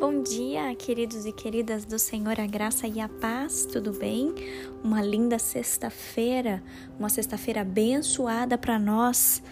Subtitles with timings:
[0.00, 4.34] Bom dia, queridos e queridas do Senhor, a graça e a paz, tudo bem?
[4.82, 6.62] Uma linda sexta-feira,
[6.98, 9.42] uma sexta-feira abençoada para nós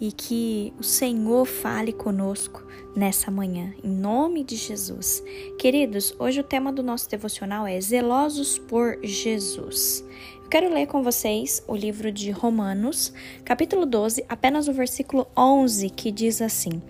[0.00, 2.64] e que o Senhor fale conosco
[2.94, 5.24] nessa manhã, em nome de Jesus.
[5.58, 10.04] Queridos, hoje o tema do nosso devocional é Zelosos por Jesus.
[10.46, 13.12] Eu quero ler com vocês o livro de Romanos,
[13.44, 16.80] capítulo 12, apenas o versículo 11, que diz assim: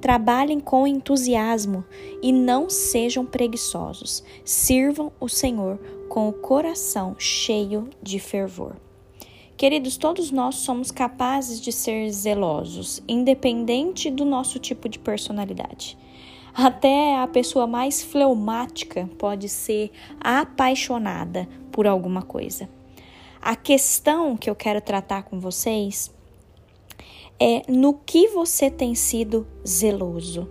[0.00, 1.84] Trabalhem com entusiasmo
[2.22, 4.24] e não sejam preguiçosos.
[4.46, 8.76] Sirvam o Senhor com o coração cheio de fervor.
[9.58, 15.98] Queridos, todos nós somos capazes de ser zelosos, independente do nosso tipo de personalidade.
[16.54, 22.70] Até a pessoa mais fleumática pode ser apaixonada por alguma coisa.
[23.44, 26.14] A questão que eu quero tratar com vocês
[27.40, 30.48] é no que você tem sido zeloso.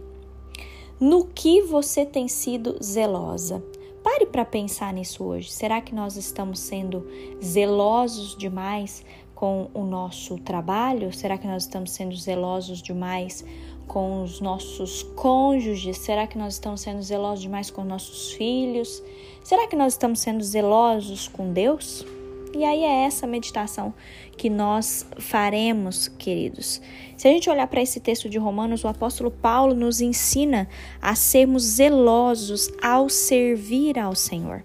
[0.99, 3.63] No que você tem sido zelosa.
[4.03, 5.49] Pare para pensar nisso hoje.
[5.49, 7.07] Será que nós estamos sendo
[7.41, 11.13] zelosos demais com o nosso trabalho?
[11.13, 13.45] Será que nós estamos sendo zelosos demais
[13.87, 15.97] com os nossos cônjuges?
[15.97, 19.01] Será que nós estamos sendo zelosos demais com nossos filhos?
[19.45, 22.05] Será que nós estamos sendo zelosos com Deus?
[22.53, 23.93] E aí é essa meditação
[24.37, 26.81] que nós faremos, queridos.
[27.15, 30.67] Se a gente olhar para esse texto de Romanos, o apóstolo Paulo nos ensina
[31.01, 34.63] a sermos zelosos ao servir ao Senhor.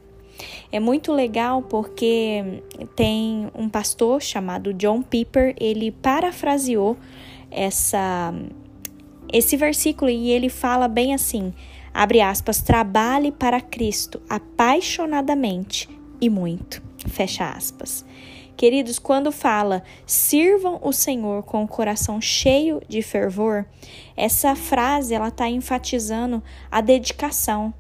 [0.70, 2.62] É muito legal porque
[2.94, 6.96] tem um pastor chamado John Piper, ele parafraseou
[7.50, 8.34] essa
[9.32, 11.52] esse versículo e ele fala bem assim:
[11.92, 15.88] abre aspas, trabalhe para Cristo apaixonadamente
[16.20, 16.82] e muito.
[17.08, 18.04] Fecha aspas.
[18.56, 23.66] Queridos, quando fala sirvam o Senhor com o coração cheio de fervor,
[24.16, 27.72] essa frase ela está enfatizando a dedicação,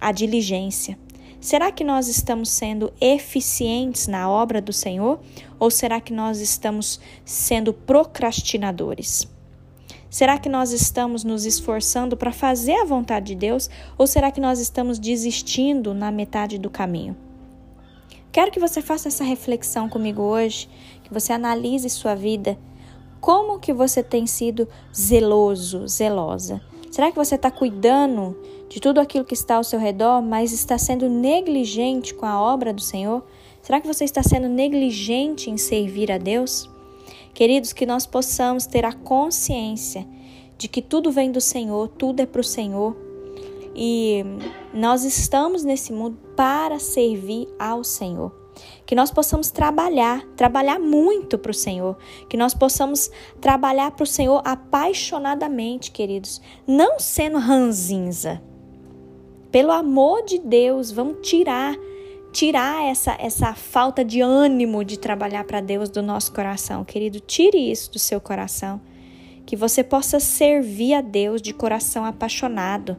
[0.00, 0.98] a diligência.
[1.40, 5.20] Será que nós estamos sendo eficientes na obra do Senhor
[5.58, 9.28] ou será que nós estamos sendo procrastinadores?
[10.10, 13.68] Será que nós estamos nos esforçando para fazer a vontade de Deus
[13.98, 17.23] ou será que nós estamos desistindo na metade do caminho?
[18.34, 20.68] Quero que você faça essa reflexão comigo hoje,
[21.04, 22.58] que você analise sua vida.
[23.20, 26.60] Como que você tem sido zeloso, zelosa?
[26.90, 28.36] Será que você está cuidando
[28.68, 32.72] de tudo aquilo que está ao seu redor, mas está sendo negligente com a obra
[32.72, 33.24] do Senhor?
[33.62, 36.68] Será que você está sendo negligente em servir a Deus?
[37.32, 40.04] Queridos, que nós possamos ter a consciência
[40.58, 43.03] de que tudo vem do Senhor, tudo é para o Senhor
[43.74, 44.24] e
[44.72, 48.32] nós estamos nesse mundo para servir ao Senhor.
[48.86, 51.96] Que nós possamos trabalhar, trabalhar muito para o Senhor.
[52.28, 56.40] Que nós possamos trabalhar para o Senhor apaixonadamente, queridos.
[56.66, 58.40] Não sendo ranzinza.
[59.50, 61.76] Pelo amor de Deus, vamos tirar
[62.32, 67.20] tirar essa, essa falta de ânimo de trabalhar para Deus do nosso coração, querido.
[67.20, 68.80] Tire isso do seu coração.
[69.46, 72.96] Que você possa servir a Deus de coração apaixonado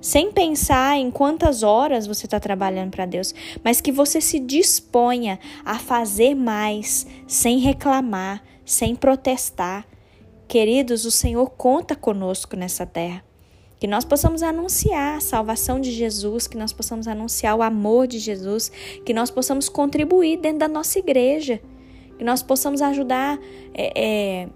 [0.00, 5.38] sem pensar em quantas horas você está trabalhando para Deus, mas que você se disponha
[5.64, 9.86] a fazer mais, sem reclamar, sem protestar.
[10.46, 13.24] Queridos, o Senhor conta conosco nessa terra.
[13.80, 18.18] Que nós possamos anunciar a salvação de Jesus, que nós possamos anunciar o amor de
[18.18, 18.72] Jesus,
[19.04, 21.60] que nós possamos contribuir dentro da nossa igreja,
[22.16, 23.38] que nós possamos ajudar
[23.72, 24.48] é, é,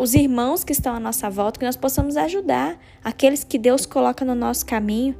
[0.00, 4.24] os irmãos que estão à nossa volta, que nós possamos ajudar aqueles que Deus coloca
[4.24, 5.14] no nosso caminho.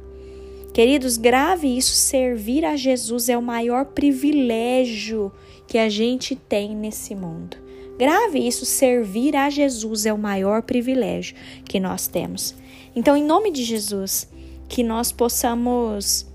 [0.73, 5.31] Queridos, grave isso: servir a Jesus é o maior privilégio
[5.67, 7.57] que a gente tem nesse mundo.
[7.99, 12.55] Grave isso: servir a Jesus é o maior privilégio que nós temos.
[12.95, 14.27] Então, em nome de Jesus,
[14.67, 16.25] que nós possamos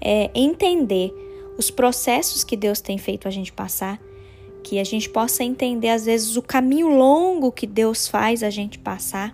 [0.00, 1.12] é, entender
[1.58, 4.00] os processos que Deus tem feito a gente passar
[4.66, 8.80] que a gente possa entender às vezes o caminho longo que Deus faz a gente
[8.80, 9.32] passar,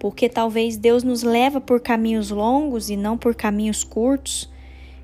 [0.00, 4.50] porque talvez Deus nos leva por caminhos longos e não por caminhos curtos.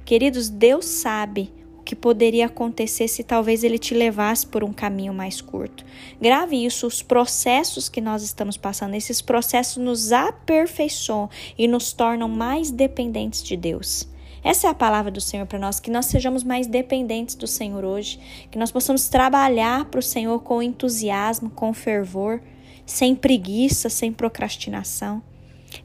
[0.05, 5.15] Queridos, Deus sabe o que poderia acontecer se talvez ele te levasse por um caminho
[5.15, 5.85] mais curto.
[6.21, 12.29] Grave isso, os processos que nós estamos passando, esses processos nos aperfeiçoam e nos tornam
[12.29, 14.13] mais dependentes de Deus.
[14.45, 17.83] Essa é a palavra do Senhor para nós, que nós sejamos mais dependentes do Senhor
[17.83, 18.21] hoje,
[18.51, 22.43] que nós possamos trabalhar para o Senhor com entusiasmo, com fervor,
[22.85, 25.23] sem preguiça, sem procrastinação.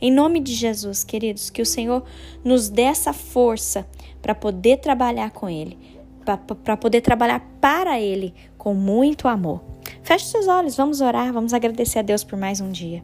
[0.02, 2.04] Em nome de Jesus, queridos, que o Senhor
[2.44, 3.88] nos dê essa força
[4.22, 5.78] para poder trabalhar com Ele,
[6.64, 9.64] para poder trabalhar para Ele com muito amor.
[10.04, 13.02] Feche seus olhos, vamos orar, vamos agradecer a Deus por mais um dia.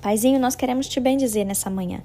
[0.00, 2.02] Paizinho, nós queremos te bendizer nessa manhã.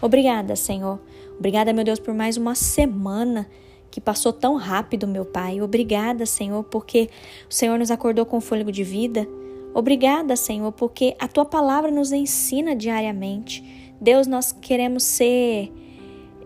[0.00, 0.98] Obrigada, Senhor.
[1.38, 3.46] Obrigada, meu Deus, por mais uma semana
[3.90, 5.60] que passou tão rápido, meu Pai.
[5.60, 7.10] Obrigada, Senhor, porque
[7.48, 9.26] o Senhor nos acordou com fôlego de vida.
[9.74, 13.64] Obrigada, Senhor, porque a tua palavra nos ensina diariamente.
[14.00, 15.72] Deus, nós queremos ser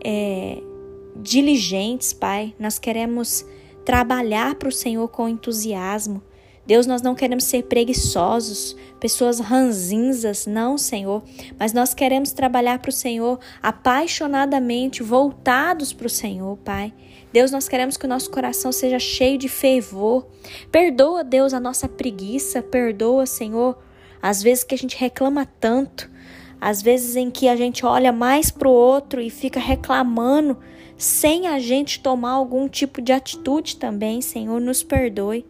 [0.05, 0.62] é,
[1.17, 2.55] diligentes, Pai.
[2.59, 3.45] Nós queremos
[3.85, 6.23] trabalhar para o Senhor com entusiasmo.
[6.67, 11.23] Deus, nós não queremos ser preguiçosos, pessoas ranzinzas, não, Senhor,
[11.59, 16.93] mas nós queremos trabalhar para o Senhor apaixonadamente, voltados para o Senhor, Pai.
[17.31, 20.27] Deus, nós queremos que o nosso coração seja cheio de fervor.
[20.71, 23.77] Perdoa, Deus, a nossa preguiça, perdoa, Senhor,
[24.23, 26.11] às vezes que a gente reclama tanto,
[26.59, 30.57] às vezes em que a gente olha mais para o outro e fica reclamando,
[30.97, 35.45] sem a gente tomar algum tipo de atitude também, Senhor, nos perdoe.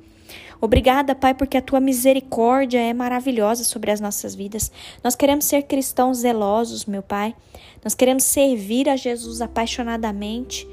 [0.64, 4.72] Obrigada, Pai, porque a tua misericórdia é maravilhosa sobre as nossas vidas.
[5.02, 7.36] Nós queremos ser cristãos zelosos, meu Pai.
[7.84, 10.66] Nós queremos servir a Jesus apaixonadamente.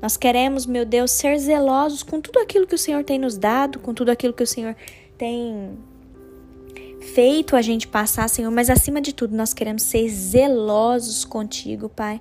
[0.00, 3.78] Nós queremos, meu Deus, ser zelosos com tudo aquilo que o Senhor tem nos dado,
[3.80, 4.74] com tudo aquilo que o Senhor
[5.18, 5.76] tem
[7.12, 12.18] feito a gente passar, Senhor, mas acima de tudo, nós queremos ser zelosos contigo, Pai,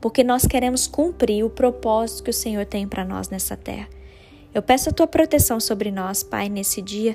[0.00, 3.88] porque nós queremos cumprir o propósito que o Senhor tem para nós nessa terra.
[4.56, 7.14] Eu peço a tua proteção sobre nós, Pai, nesse dia.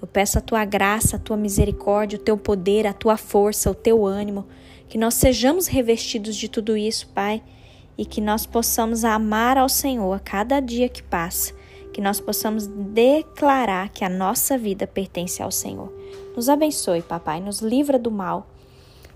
[0.00, 3.74] Eu peço a tua graça, a tua misericórdia, o teu poder, a tua força, o
[3.74, 4.44] teu ânimo.
[4.88, 7.40] Que nós sejamos revestidos de tudo isso, Pai,
[7.96, 11.54] e que nós possamos amar ao Senhor a cada dia que passa.
[11.92, 15.88] Que nós possamos declarar que a nossa vida pertence ao Senhor.
[16.34, 18.48] Nos abençoe, Papai, nos livra do mal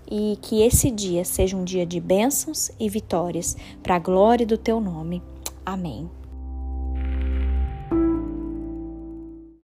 [0.09, 4.57] e que esse dia seja um dia de bênçãos e vitórias para a glória do
[4.57, 5.21] teu nome.
[5.65, 6.09] Amém.